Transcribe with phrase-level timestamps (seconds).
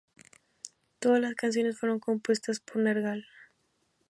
[0.97, 3.23] Todas las canciones fueron compuestas por Nergal.